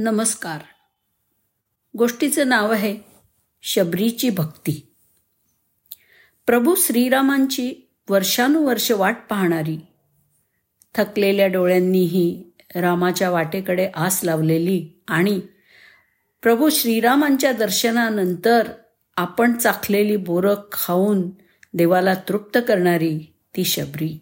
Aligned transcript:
नमस्कार. 0.00 0.60
गोष्टीचं 1.98 2.48
नाव 2.48 2.72
आहे 2.72 2.96
शबरीची 3.62 4.30
भक्ती. 4.30 4.94
प्रभू 6.46 6.74
श्रीरामांची 6.74 7.74
वर्षानुवर्ष 8.08 8.90
वाट 8.90 9.16
पाहणारी 9.30 9.78
थकलेल्या 10.94 11.46
डोळ्यांनीही 11.46 12.44
रामाच्या 12.74 13.30
वाटेकडे 13.30 13.90
आस 13.94 14.20
लावलेली 14.24 14.88
आणि 15.08 15.40
प्रभू 16.42 16.68
श्रीरामांच्या 16.70 17.52
दर्शनानंतर 17.52 18.68
आपण 19.16 19.56
चाखलेली 19.56 20.16
बोरं 20.16 20.54
खाऊन 20.72 21.30
देवाला 21.74 22.14
तृप्त 22.14 22.58
करणारी 22.68 23.32
ती 23.56 23.64
शबरी. 23.64 24.20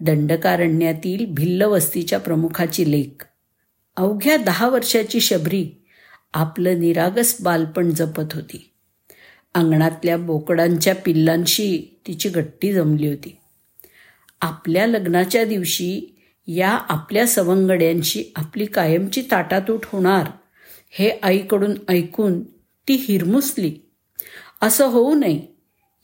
दंडकारण्यातील 0.00 1.26
भिल्ल 1.26 1.62
वस्तीच्या 1.62 2.20
प्रमुखाची 2.20 2.90
लेख. 2.90 3.27
अवघ्या 3.98 4.36
दहा 4.36 4.68
वर्षाची 4.68 5.20
शबरी 5.20 5.70
आपलं 6.34 6.80
निरागस 6.80 7.40
बालपण 7.40 7.90
जपत 7.90 8.34
होती. 8.34 8.70
अंगणातल्या 9.54 10.16
बोकडांच्या 10.16 10.94
पिल्लांशी 10.94 12.00
तिची 12.06 12.28
गट्टी 12.28 12.72
जमली 12.72 13.08
होती. 13.08 13.36
आपल्या 14.40 14.86
लग्नाच्या 14.86 15.44
दिवशी 15.44 16.22
या 16.46 16.70
आपल्या 16.70 17.26
सवंगड्यांशी 17.26 18.24
आपली 18.36 18.66
कायमची 18.66 19.22
ताटातूट 19.30 19.80
होणार 19.84 20.26
हे 20.90 21.10
आईकडून 21.22 21.74
ऐकून 21.88 22.42
ती 22.88 22.94
हिरमुसली. 22.94 23.74
असं 24.62 24.86
होऊ 24.86 25.14
नये 25.14 25.40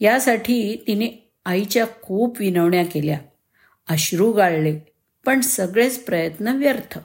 यासाठी 0.00 0.84
तिने 0.86 1.33
आईच्या 1.45 1.86
खूप 2.02 2.36
विनवण्या 2.41 2.84
केल्या. 2.84 3.19
अश्रू 3.88 4.33
गाळले 4.33 4.78
पण 5.27 5.41
सगळेच 5.41 6.05
प्रयत्न 6.05 6.48
व्यर्थ. 6.48 6.98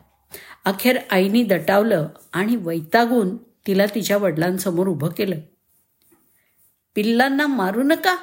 अखेर 0.65 0.97
आईनी 1.11 1.43
दटावलं 1.43 2.09
आणि 2.33 2.55
वैतागून 2.55 3.37
तिला 3.37 3.85
तिच्या 3.85 4.17
वडिलांसमोर 4.17 4.87
उभं 4.87 5.09
केलं. 5.09 5.35
पिल्लांना 6.95 7.47
मारू 7.47 7.83
नका. 7.83 8.17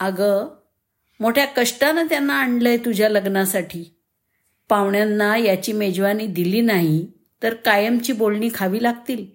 अगं 0.00 0.56
मोठ्या 1.20 1.46
कष्टानं 1.46 2.06
त्यांना 2.06 2.34
आणलंय 2.34 2.76
तुझ्या 2.76 3.08
लग्नासाठी. 3.08 3.96
पाहुण्यांना 4.68 5.36
याची 5.36 5.72
मेजवानी 5.72 6.26
दिली 6.26 6.60
नाही 6.60 7.06
तर 7.42 7.54
कायमची 7.54 8.12
बोलणी 8.12 8.48
खावी 8.54 8.82
लागतील. 8.82 9.26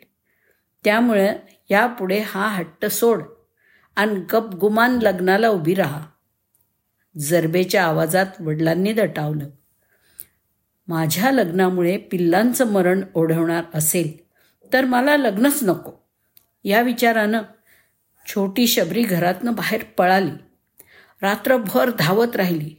त्यामुळं 0.84 1.34
यापुढे 1.70 2.20
हा 2.20 2.48
हट्ट 2.48 2.86
सोड 2.86 3.23
आणि 3.95 4.16
गपगुमान 4.16 5.00
लग्नाला 5.02 5.48
उभी 5.48 5.73
राहा. 5.73 6.06
जरबेच्या 7.17 7.86
आवाजात 7.86 8.26
वडिलांनी 8.40 8.94
दटावलं. 8.94 9.50
माझ्या 10.88 11.32
लग्नामुळे 11.32 11.98
पिल्लांचं 11.98 12.72
मरण 12.72 13.02
ओढवणार 13.14 13.64
असेल 13.74 14.18
तर 14.74 14.86
मला 14.86 15.18
लग्नच 15.18 15.60
नको. 15.64 15.92
या 16.64 16.82
विचारानं 16.82 17.42
छोटी 18.28 18.68
शबरी 18.68 19.04
घरातनं 19.04 19.54
बाहेर 19.54 19.84
पळाली. 19.84 20.32
रात्रभर 21.22 21.90
धावत 22.00 22.36
राहिली. 22.36 22.76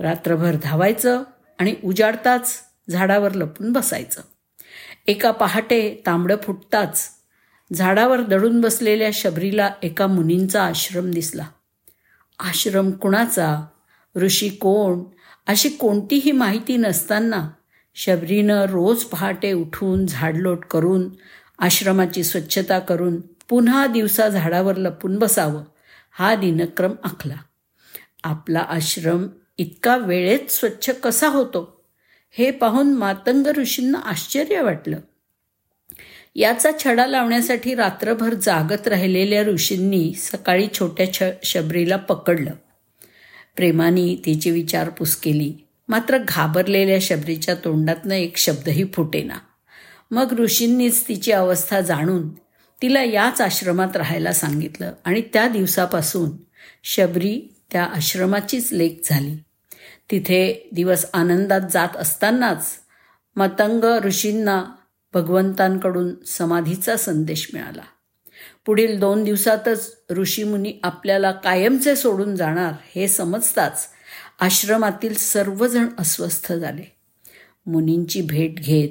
रात्रभर 0.00 0.56
धावायचं 0.62 1.22
आणि 1.58 1.74
उजाडताच 1.84 2.60
झाडावर 2.90 3.32
लपून 3.32 3.72
बसायचं. 3.72 4.22
एका 5.06 5.30
पहाटे 5.30 6.02
तांबडं 6.06 6.36
फुटताच 6.36 7.08
झाडावर 7.72 8.20
दडून 8.20 8.60
बसलेल्या 8.60 9.10
शबरीला 9.12 9.70
एका 9.82 10.06
मुनींचा 10.06 10.64
आश्रम 10.64 11.10
दिसला. 11.10 11.46
आश्रम 12.38 12.90
कुणाचा? 12.90 13.66
ऋषी 14.16 14.48
कोण? 14.48 15.00
अशी 15.46 15.68
कोणतीही 15.68 16.32
माहिती 16.32 16.76
नसताना 16.76 17.48
शबरीनं 17.94 18.62
रोज 18.62 19.04
पहाटे 19.04 19.52
उठून 19.52 20.06
झाडलोट 20.06 20.64
करून 20.64 21.08
आश्रमाची 21.58 22.24
स्वच्छता 22.24 22.78
करून 22.78 23.20
पुन्हा 23.20 23.86
दिवसा 23.86 24.28
झाडावर 24.28 24.76
लपून 24.76 25.18
बसावं 25.18 25.64
हा 26.10 26.34
दिनक्रम 26.34 26.92
आखला. 27.04 27.34
आपला 28.24 28.58
आश्रम 28.58 29.26
इतका 29.58 29.96
वेळेत 29.96 30.50
स्वच्छ 30.50 30.90
कसा 30.90 31.28
होतो 31.28 31.84
हे 32.30 32.50
पाहून 32.50 32.92
मातंग 32.92 33.46
ऋषींना 33.46 33.98
आश्चर्य 33.98 34.60
वाटलं. 34.60 34.98
याचा 36.36 36.70
छडा 36.84 37.06
लावण्यासाठी 37.06 37.74
रात्रभर 37.74 38.34
जागत 38.34 38.88
राहिलेल्या 38.88 39.42
ऋषींनी 39.42 40.14
सकाळी 40.14 40.68
छोट्या 40.74 41.12
छ 41.12 41.22
शबरीला 41.44 41.96
पकडलं. 41.96 42.50
प्रेमाने 43.56 44.22
तिची 44.26 44.50
विचारपूस 44.50 45.16
केली. 45.16 45.54
मात्र 45.88 46.18
घाबरलेल्या 46.28 46.98
शबरीच्या 47.00 47.54
तोंडातनं 47.54 48.14
एक 48.14 48.36
शब्दही 48.36 48.84
फुटेना. 48.94 49.38
मग 50.10 50.40
ऋषींनीच 50.40 51.08
तिची 51.08 51.32
अवस्था 51.32 51.80
जाणून 51.80 52.28
तिला 52.82 53.02
याच 53.02 53.40
आश्रमात 53.40 53.96
राहायला 53.96 54.32
सांगितलं 54.32 54.92
आणि 55.04 55.22
त्या 55.32 55.48
दिवसापासून 55.48 56.30
शबरी 56.84 57.54
त्या 57.72 57.84
आश्रमाचीच 57.84 58.72
लेख 58.72 58.90
झाली. 59.04 59.36
तिथे 60.10 60.68
दिवस 60.72 61.06
आनंदात 61.12 61.60
जात 61.72 61.96
असतानाच 61.96 62.72
मतंग 63.36 63.84
ऋषींना 64.04 64.64
भगवंतांकडून 65.14 66.24
समाधीचा 66.26 66.96
संदेश 66.96 67.50
मिळाला. 67.54 67.82
पुढील 68.66 68.98
दोन 68.98 69.24
दिवसातच 69.24 69.96
ऋषीमुनी 70.10 70.72
आपल्याला 70.82 71.32
कायमचे 71.32 71.96
सोडून 71.96 72.36
जाणार 72.36 72.72
हे 72.94 73.08
समजताच 73.08 73.88
आश्रमातील 74.40 75.14
सर्वजण 75.14 75.86
अस्वस्थ 75.98 76.52
झाले. 76.52 76.92
मुनींची 77.66 78.22
भेट 78.22 78.54
घेत 78.56 78.88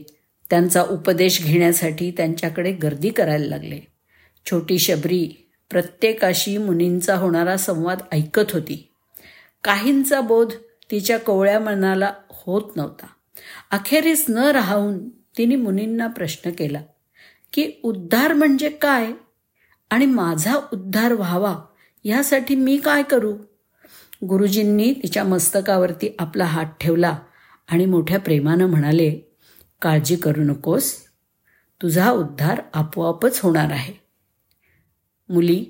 त्यांचा 0.50 0.81
उपदेश 0.81 1.44
घेण्यासाठी 1.44 2.12
त्यांच्याकडे 2.12 2.72
गर्दी 2.72 3.09
करायला 3.09 3.46
लागले. 3.46 3.80
छोटी 4.46 4.80
शबरी 4.80 5.50
प्रत्येकाशी 5.69 6.58
मुनींचा 6.58 7.16
होणारा 7.16 7.58
संवाद 7.58 8.00
ऐकत 8.12 8.52
होती. 8.53 8.90
काहींचा 9.63 10.22
बोध 10.22 10.53
तिच्या 10.92 11.19
कोवळ्या 11.19 11.59
मनाला 11.59 12.13
होत 12.30 12.75
नव्हता. 12.75 13.06
अखेरीस 13.72 14.25
न 14.30 14.38
राहून 14.38 15.09
तिने 15.09 15.56
मुनींना 15.56 16.08
प्रश्न 16.08 16.50
केला 16.50 16.81
की 17.53 17.72
उद्धार 17.84 18.34
म्हणजे 18.34 18.69
काय? 18.69 19.08
आणि 19.94 20.06
माझा 20.06 20.56
उद्धार 20.74 21.14
व्हावा 21.14 21.59
यासाठी 22.04 22.56
मी 22.56 22.78
काय 22.78 23.04
करू? 23.04 23.38
गुरुजींनी 24.26 24.94
तिच्या 24.94 25.24
मस्तकावरती 25.24 26.16
आपला 26.20 26.44
हात 26.44 26.66
ठेवला 26.66 27.20
आणि 27.68 27.86
मोठ्या 27.86 28.20
प्रेमानं 28.20 28.66
म्हणाले 28.66 29.38
काळजी 29.81 30.16
करू 30.16 30.42
नकोस. 30.42 30.96
तुझा 31.81 32.09
उद्धार 32.12 32.62
आपोआपच 32.74 33.40
होणार 33.40 33.72
आहे. 33.72 33.94
मुली 35.30 35.66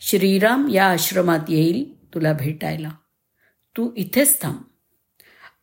श्रीराम 0.00 0.68
या 0.68 0.90
आश्रमात 0.90 1.40
येईल 1.48 2.14
तुला 2.14 2.32
भेटायला. 2.32 2.90
तू 3.76 3.90
इथेच 3.96 4.42
थांब. 4.42 4.58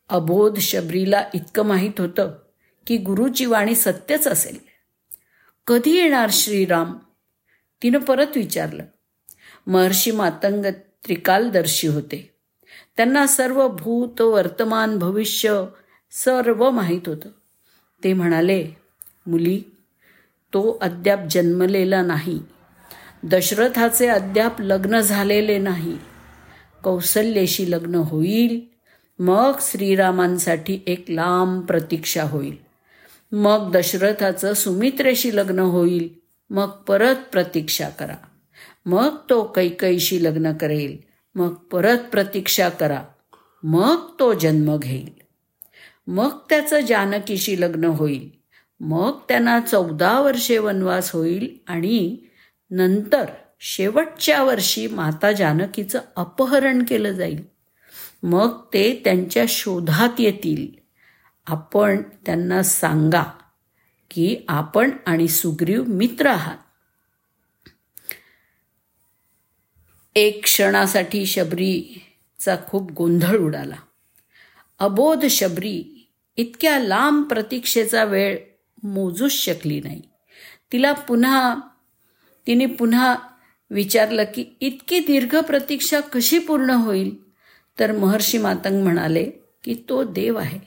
अबोध 0.10 0.58
शबरीला 0.58 1.30
इतकं 1.34 1.66
माहीत 1.66 2.02
होतं 2.02 2.34
की 2.88 2.98
गुरुची 2.98 3.46
वाणी 3.46 3.76
सत्यच 3.76 4.28
असेल. 4.28 4.58
कधी 5.68 5.92
येणार 5.92 6.30
श्रीराम? 6.32 6.98
तिनं 7.84 8.00
परत 8.00 8.28
विचारलं. 8.36 8.84
महर्षी 9.68 10.12
मातंग 10.12 10.66
त्रिकालदर्शी 11.06 11.88
होते. 11.88 12.36
त्यांना 12.98 13.28
सर्व 13.28 13.68
भूत 13.68 14.22
वर्तमान 14.22 14.98
भविष्य 14.98 15.66
सर्व 16.12 16.70
माहीत 16.70 17.02
होतं. 17.06 17.30
ते 18.04 18.14
म्हणाले 18.14 18.68
मुली 19.28 19.64
तो 20.54 20.78
अद्याप 20.82 21.20
जन्मलेला 21.30 22.02
नाही. 22.02 22.40
दशरथाचे 23.24 24.08
अद्याप 24.08 24.62
लग्न 24.62 25.00
झालेले 25.00 25.58
नाही. 25.58 25.98
कौसल्येशी 26.84 27.72
लग्न 27.72 27.96
होईल. 27.96 28.76
मग 29.20 29.52
श्रीरामांसाठी 29.62 30.80
एक 30.88 31.06
लांब 31.10 31.66
प्रतीक्षा 31.66 32.24
होईल. 32.24 32.58
मग 33.32 33.72
दशरथाचं 33.74 34.54
सुमित्रेशी 34.54 35.36
लग्न 35.36 35.60
होईल. 35.60 36.25
मग 36.56 36.70
परत 36.70 37.16
प्रतीक्षा 37.32 37.90
करा. 37.90 38.16
मग 38.86 39.18
तो 39.30 39.44
कैकईशी 39.44 40.24
लग्न 40.24 40.54
करेल. 40.54 40.98
मग 41.36 41.54
परत 41.54 41.98
प्रतीक्षा 42.12 42.70
करा. 42.70 43.04
मग 43.64 44.20
तो 44.20 44.34
जन्म 44.34 44.78
घेईल. 44.78 45.10
मग 46.08 46.38
त्याचं 46.50 46.80
जानकीशी 46.80 47.62
लग्न 47.62 47.84
होईल. 47.84 48.30
मग 48.80 49.20
त्यांना 49.28 49.60
चौदा 49.60 50.20
वर्षे 50.20 50.58
वनवास 50.58 51.16
होईल 51.16 51.58
आणि 51.68 52.18
नंतर 52.72 53.26
शेवटच्या 53.60 54.44
वर्षी 54.44 54.88
माता 54.88 55.32
जानकीचं 55.32 56.00
अपहरण 56.16 56.84
केलं 56.84 57.12
जाईल. 57.12 57.44
मग 58.24 58.62
ते 58.74 59.02
त्यांच्या 59.04 59.46
शोधात 59.48 60.20
येतील. 60.20 60.68
आपण 61.48 62.02
त्यांना 62.26 62.64
सांगा. 62.64 63.24
की 64.16 64.38
आपण 64.48 64.92
आणि 65.06 65.28
सुग्रीव 65.28 65.84
मित्र 65.84 66.26
आहात. 66.26 66.58
एक 70.16 70.44
क्षणासाठी 70.44 71.26
शबरीचा 71.26 72.56
खूप 72.68 72.92
गोंधळ 72.92 73.38
उडाला. 73.38 73.76
अबोध 74.80 75.26
शबरी 75.26 76.08
इतक्या 76.38 76.80
लांब 76.80 77.26
प्रतीक्षेचा 77.26 78.04
वेळ 78.04 78.38
मोजूच 78.84 79.32
शकली 79.32 79.82
नाही. 79.82 80.02
तिला 80.72 80.94
पुन्हा 80.94 81.56
तिने 82.48 82.66
पुन्हा 82.66 83.16
विचारलं 83.72 84.24
की 84.24 84.46
इतकी 84.60 85.00
दीर्घ 85.00 85.36
प्रतीक्षा 85.36 86.00
कशी 86.00 86.40
पूर्ण 86.40 86.70
होईल? 86.70 87.16
तर 87.80 87.92
महर्षी 87.92 88.38
मातंग 88.38 88.84
म्हणाले 88.84 89.32
की 89.64 89.84
तो 89.90 90.04
देव 90.04 90.38
आहे. 90.38 90.60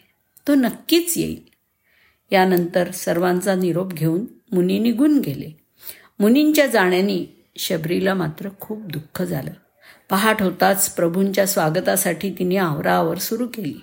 तो 0.48 0.54
नक्कीच 0.54 1.18
येईल. 1.18 1.57
यानंतर 2.30 2.90
सर्वांचा 2.90 3.54
निरोप 3.54 3.92
घेऊन 3.92 4.24
मुनी 4.52 4.78
निघून 4.78 5.18
गेले. 5.18 5.56
मुनींच्या 6.20 6.66
जाण्याने 6.66 7.44
शबरीला 7.56 8.14
मात्र 8.14 8.48
खूप 8.60 8.82
दुःख 8.82 9.22
झालं. 9.22 9.50
पहाट 10.10 10.42
होताच 10.42 10.90
प्रभूंच्या 10.94 11.46
स्वागतासाठी 11.46 12.30
तिने 12.30 12.56
आवराआवर 12.56 13.18
सुरू 13.18 13.46
केली. 13.46 13.74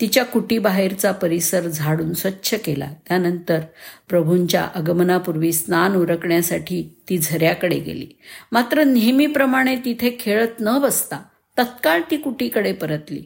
तिच्या 0.00 0.24
कुटीबाहेरचा 0.24 1.12
परिसर 1.12 1.60
झाडून 1.60 2.14
स्वच्छ 2.14 2.54
केला. 2.54 2.92
त्यानंतर 3.08 3.60
प्रभूंच्या 4.08 4.68
आगमनापूर्वी 4.74 5.52
स्नान 5.52 5.94
उरकण्यासाठी 5.96 6.96
ती 7.08 7.18
झऱ्याकडे 7.18 7.78
गेली. 7.78 8.06
मात्र 8.52 8.84
नेहमीप्रमाणे 8.84 9.76
तिथे 9.76 10.16
खेळत 10.20 10.60
न 10.60 10.78
बसता 10.78 11.16
तत्काळ 11.58 12.00
ती 12.10 12.16
कुटीकडे 12.16 12.72
परतली. 12.72 13.22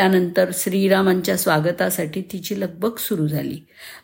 त्यानंतर 0.00 0.50
श्रीरामांच्या 0.54 1.36
स्वागतासाठी 1.36 2.22
तिची 2.22 2.60
लगबग 2.60 2.96
सुरू 2.98 3.28
झाली. 3.28 3.58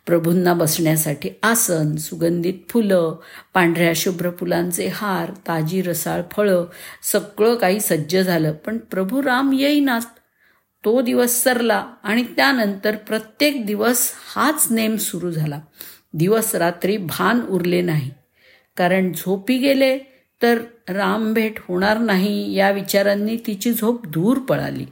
प्रभूंना 0.07 0.55
बसण्यासाठी 0.55 1.31
आसन 1.43 1.97
सुगंधित 1.97 2.55
फुलं 2.69 3.17
पांढऱ्या 3.55 3.93
शुभ्र 3.97 4.31
फुलांचे 4.31 4.87
हार 4.87 5.31
ताजी 5.31 5.83
रसाळ 5.83 6.23
फळं 6.33 6.65
सगळं 7.03 7.55
काही 7.55 7.81
सज्ज 7.81 8.17
झालं. 8.17 8.53
पण 8.53 8.79
प्रभू 8.79 9.23
राम 9.23 9.53
येईनात. 9.53 10.01
तो 10.85 11.03
दिवस 11.03 11.43
सरला 11.43 11.87
आणि 12.03 12.23
त्यानंतर 12.23 12.97
प्रत्येक 12.97 13.67
दिवस 13.67 14.11
हाच 14.37 14.67
नेम 14.71 14.97
सुरू 14.97 15.31
झाला. 15.31 15.61
दिवस 16.15 16.55
रात्री 16.55 16.97
भान 16.97 17.41
उरले 17.49 17.81
नाही. 17.81 18.11
कारण 18.77 19.13
झोपी 19.13 19.59
गेले 19.59 19.99
तर 20.43 20.59
रामभेट 20.89 21.55
होणार 21.69 21.99
नाही 21.99 22.55
या 22.55 22.71
विचारांनी 22.71 23.37
तिची 23.47 23.73
झोप 23.73 24.07
दूर 24.07 24.39
पळाली. 24.39 24.85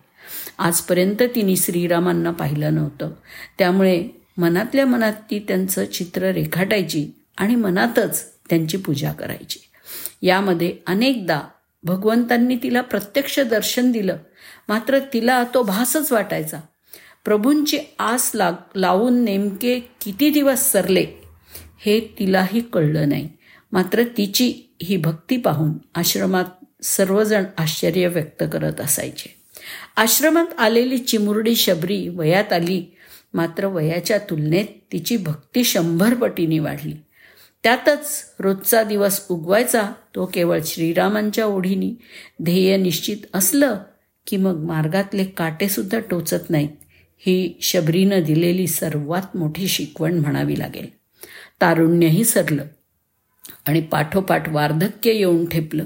आजपर्यंत 0.58 1.22
तिने 1.34 1.56
श्रीरामांना 1.56 2.30
पाहिलं 2.30 2.74
नव्हतं. 2.74 3.10
त्यामुळे 3.58 4.08
मनातल्या 4.38 4.86
मनात 4.86 5.12
ती 5.12 5.38
त्यांचं 5.38 5.84
चित्र 5.84 6.22
रेखाटायची 6.22 7.10
आणि 7.36 7.54
मनातच 7.54 8.32
त्यांची 8.50 8.76
पूजा 8.76 9.12
करायची. 9.12 9.58
यामध्ये 10.22 10.76
अनेकदा 10.86 11.40
भगवंतांनी 11.82 12.56
तिला 12.56 12.80
प्रत्यक्ष 12.80 13.40
दर्शन 13.40 13.92
दिलं. 13.92 14.16
मात्र 14.68 14.98
तिला 14.98 15.44
तो 15.54 15.62
भासच 15.62 16.12
वाटायचा. 16.12 16.60
प्रभूंची 17.24 17.78
आस 17.98 18.30
लाग 18.34 18.52
लावून 18.76 19.24
नेमके 19.24 19.80
किती 19.80 20.30
दिवस 20.30 20.72
सरले 20.72 21.06
हे 21.78 22.00
तिलाही 22.18 22.60
कळलं 22.60 23.08
नाही. 23.08 23.28
मात्र 23.72 24.02
तिची 24.02 24.54
ही 24.82 24.96
भक्ती 24.96 25.36
पाहून 25.36 25.72
आश्रमात 25.94 26.44
सर्वजण 26.82 27.44
आश्चर्य 27.58 28.08
व्यक्त 28.08 28.44
करत 28.52 28.80
असायचे. 28.80 29.43
आश्रमात 29.96 30.60
आलेली 30.60 30.98
चिमुरडी 30.98 31.56
शबरी 31.56 32.08
वयात 32.08 32.52
आली. 32.52 32.96
मात्र 33.34 33.66
वयाच्या 33.66 34.18
तुलनेत 34.18 34.64
तिची 34.92 35.16
भक्ती 35.16 35.64
शंभर 35.64 36.14
पटीने 36.14 36.58
वाढली. 36.58 36.94
त्यातच 37.62 38.34
रोजचा 38.40 38.82
दिवस 38.82 39.24
उगवायचा 39.28 39.92
तो 40.14 40.30
केवळ 40.34 40.60
श्रीरामांच्या 40.66 41.46
ओढीनी. 41.46 41.94
ध्येय 42.42 42.76
निश्चित 42.76 43.16
असलं 43.34 43.78
की 44.26 44.36
मग 44.36 44.56
मार्गातले 44.56 45.24
काटेसुद्धा 45.24 45.98
टोचत 45.98 46.50
नाहीत. 46.50 46.68
ही 47.18 47.58
शबरीनं 47.62 48.22
दिलेली 48.22 48.66
सर्वात 48.66 49.36
मोठी 49.36 49.68
शिकवण 49.68 50.18
म्हणावी 50.18 50.58
लागेल. 50.58 50.86
तारुण्यही 51.60 52.24
सरलं. 52.24 52.64
आणि 53.66 53.80
पाठोपाठ 53.80 54.48
वार्धक्य 54.48 55.12
येऊन 55.12 55.44
ठेपलं. 55.44 55.84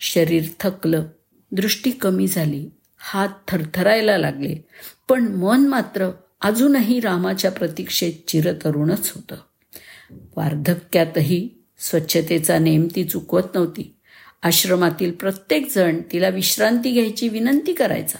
शरीर 0.00 0.42
थकलं. 0.60 1.06
दृष्टी 1.52 1.90
कमी 1.90 2.26
झाली. 2.26 2.68
हात 3.02 3.28
थरथरायला 3.48 4.18
लागले. 4.18 4.54
पण 5.08 5.22
मन 5.22 5.68
मात्र 5.68 6.10
अजूनही 6.40 7.00
रामाच्या 7.00 7.50
प्रतीक्षेत 7.50 8.12
चिरतरुणच 8.28 9.12
होतं. 9.14 9.36
वार्धक्यातही 10.36 11.48
स्वच्छतेचा 11.78 12.58
नेम 12.58 12.88
ती 12.96 13.04
चुकवत 13.04 13.42
नव्हती. 13.54 13.96
आश्रमातील 14.42 15.10
प्रत्येकजण 15.10 16.00
तिला 16.12 16.28
विश्रांती 16.28 16.92
घ्यायची 16.92 17.28
विनंती 17.28 17.72
करायचा. 17.72 18.18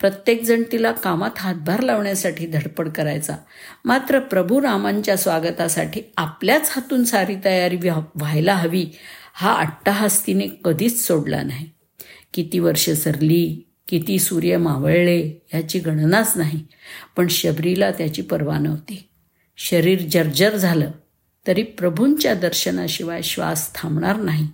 प्रत्येकजण 0.00 0.62
तिला 0.72 0.92
कामात 0.92 1.30
हातभार 1.38 1.80
लावण्यासाठी 1.80 2.46
धडपड 2.46 2.88
करायचा. 2.88 3.36
मात्र 3.84 4.18
प्रभू 4.18 4.62
रामांच्या 4.62 5.16
स्वागतासाठी 5.16 6.00
आपल्याच 6.16 6.68
हातून 6.70 7.04
सारी 7.04 7.34
तयारी 7.44 7.76
व्हायला 8.14 8.54
हवी 8.54 8.86
हा 9.34 9.54
अट्टाहास 9.54 10.26
तिने 10.26 10.48
कधीच 10.64 11.06
सोडला 11.06 11.42
नाही. 11.42 11.70
किती 12.34 12.58
वर्ष 12.58 12.90
सरली 12.90 13.68
किती 13.88 14.18
सूर्य 14.18 14.56
मावळले 14.56 15.42
याची 15.54 15.78
गणनाच 15.78 16.32
नाही. 16.36 16.64
पण 17.16 17.28
शबरीला 17.28 17.90
त्याची 17.90 18.22
पर्वा 18.22 18.58
नव्हती. 18.58 19.08
शरीर 19.56 20.00
जर्जर 20.10 20.56
झालं 20.56 20.90
तरी 21.46 21.62
प्रभूंच्या 21.62 22.34
दर्शनाशिवाय 22.34 23.22
श्वास 23.22 23.74
थांबणार 23.74 24.16
नाही. 24.16 24.48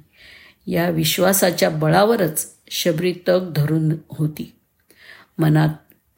या 0.67 0.91
विश्वासाच्या 0.91 1.71
बळावरच 1.71 2.47
शबरी 2.71 3.15
तग 3.29 3.53
धरून 3.57 3.97
होती. 4.11 4.53
मनात 5.39 5.69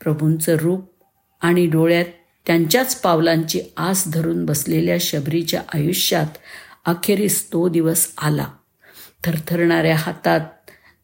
प्रभूंचं 0.02 0.56
रूप 0.56 0.94
आणि 1.40 1.66
डोळ्यात 1.66 2.04
त्यांच्याच 2.46 3.00
पावलांची 3.00 3.60
आस 3.76 4.04
धरून 4.08 4.46
बसलेल्या 4.46 4.96
शबरीच्या 5.00 5.62
आयुष्यात 5.74 6.26
अखेरीस 6.84 7.52
तो 7.52 7.68
दिवस 7.68 8.12
आला. 8.18 8.46
थरथरणाऱ्या 9.24 9.96
हातात 9.96 10.40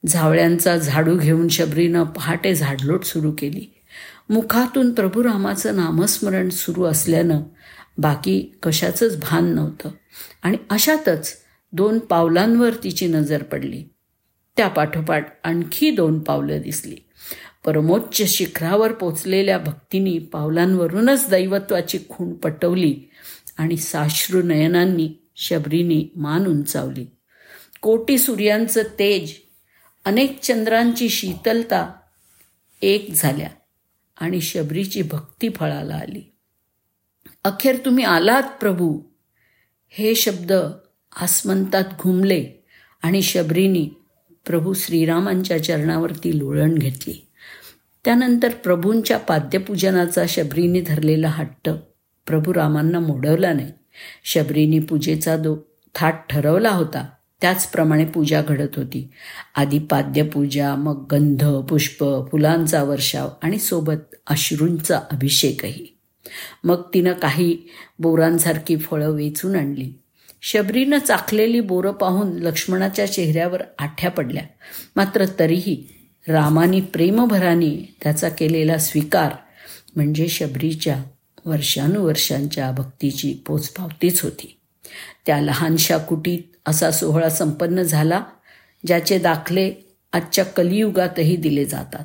झावळ्यांचा 0.07 0.77
झाडू 0.77 1.19
घेऊन 1.19 1.49
शबरीनं 1.49 2.05
पहाटे 2.05 2.55
झाडलोट 2.55 3.05
सुरू 3.05 3.33
केली. 3.39 3.75
मुखातून 4.31 4.95
प्रभू 4.95 5.25
रामाचं 5.25 5.77
नामस्मरण 5.77 6.49
सुरू 6.49 6.85
असल्यानं 6.85 7.41
बाकी 7.99 8.59
कशाचंच 8.63 9.21
भान 9.21 9.45
नव्हतं. 9.55 9.89
आणि 10.43 10.57
अशातच 10.71 11.37
दोन 11.73 11.99
पावलांवर 11.99 12.71
तिची 12.85 13.07
नजर 13.07 13.43
पडली. 13.43 13.85
त्या 14.57 14.69
पाठोपाठ 14.69 15.41
आणखी 15.45 15.91
दोन 15.91 16.19
पावलं 16.19 16.61
दिसली. 16.61 16.97
परमोच्च 17.65 18.23
शिखरावर 18.23 18.93
पोचलेल्या 18.93 19.59
भक्तीनी 19.59 20.19
पावलांवरूनच 20.19 21.31
दैवत्वाची 21.31 21.99
खूण 22.09 22.35
पटवली 22.35 23.11
आणि 23.59 23.77
साश्रू 23.77 24.43
नयनांनी 24.43 25.11
शबरीनी 25.37 26.09
मान 26.17 26.47
उंचावली. 26.47 27.07
कोटी 27.83 28.19
सूर्यांचं 28.19 28.83
तेज 28.99 29.33
अनेक 30.07 30.41
चंद्रांची 30.41 31.09
शीतलता 31.09 31.93
एक 32.83 33.13
झाल्या 33.15 33.49
आणि 34.21 34.41
शबरीची 34.41 35.03
भक्ती 35.03 35.49
फळाला 35.49 35.95
आली. 35.95 36.33
अखेर 37.45 37.77
तुम्ही 37.85 38.05
आलात 38.05 38.43
प्रभू. 38.43 39.01
हे 39.89 40.15
शब्द 40.15 40.53
आसमंतात 41.17 41.85
घुमले 42.01 42.47
आणि 43.03 43.23
शबरीनी 43.23 43.91
प्रभू 44.47 44.75
श्रीरामांच्या 44.75 45.65
चरणावरती 45.65 46.39
लोळण 46.39 46.75
घेतली. 46.75 47.29
त्यानंतर 48.05 48.49
प्रभूंच्या 48.49 49.19
पाद्यपूजनाचा 49.19 50.25
शबरीने 50.29 50.81
धरलेला 50.81 51.29
हट्ट 51.29 51.71
प्रभू 52.27 52.55
रामांना 52.55 53.01
मोडवला 53.01 53.53
नाही. 53.53 53.73
शबरीने 54.25 54.79
पूजेचा 54.79 55.37
दो 55.37 55.57
थाट 55.95 56.15
ठरवला 56.31 56.71
होता. 56.71 57.09
त्याचप्रमाणे 57.41 58.05
पूजा 58.05 58.43
घडत 58.43 58.69
होती. 58.77 59.09
आधी 59.55 59.79
पाद्यपूजा 59.79 60.75
मग 60.75 61.07
गंध 61.13 61.45
पुष्प 61.47 62.05
फुलांचा 62.31 62.83
वर्षाव 62.83 63.29
आणि 63.43 63.59
सोबत 63.59 64.15
अश्रूंचा 64.27 65.01
अभिषेकही. 65.13 65.97
मग 66.65 66.83
तिनं 66.95 67.13
काही 67.13 67.59
बोरांसारखी 67.99 68.77
फळं 68.77 69.11
वेचून 69.11 69.57
आणली. 69.57 69.93
शबरीनं 70.43 70.99
चाखलेली 70.99 71.61
बोरं 71.61 71.93
पाहून 71.93 72.33
लक्ष्मणाच्या 72.33 73.13
चेहऱ्यावर 73.13 73.63
आठ्या 73.79 74.11
पडल्या. 74.11 74.43
मात्र 74.97 75.25
तरीही 75.39 75.89
रामानी 76.29 76.81
प्रेमभराने 76.81 77.95
त्याचा 78.03 78.29
केलेला 78.29 78.79
स्वीकार 78.79 79.33
म्हणजे 79.97 80.29
शबरीच्या 80.29 81.03
वर्षानुवर्षांच्या 81.45 82.71
भक्तीची 82.71 83.33
पोचपावतीच 83.47 84.21
होती. 84.21 84.57
त्या 85.27 85.41
लहानशा 85.41 85.97
कुटीत 85.97 86.56
असा 86.67 86.91
सोहळा 86.91 87.29
संपन्न 87.29 87.83
झाला 87.83 88.25
ज्याचे 88.87 89.19
दाखले 89.19 89.75
आजच्या 90.13 90.45
कलियुगातही 90.45 91.37
दिले 91.37 91.65
जातात. 91.65 92.05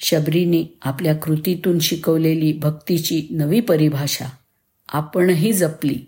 शबरीने 0.00 0.78
आपल्या 0.82 1.14
कृतीतून 1.14 1.78
शिकवलेली 1.78 2.52
भक्तीची 2.52 3.26
नवी 3.30 3.60
परिभाषा 3.60 4.26
आपणही 4.88 5.52
जपली 5.52 5.98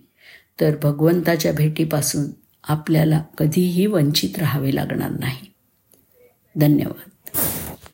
तर 0.61 0.77
भगवंताच्या 0.83 1.53
भेटीपासून 1.53 2.25
आपल्याला 2.65 3.23
कधीही 3.39 3.87
वंचित 3.87 4.39
राहावे 4.39 4.75
लागणार 4.75 5.11
नाही. 5.11 5.53
धन्यवाद. 6.57 7.39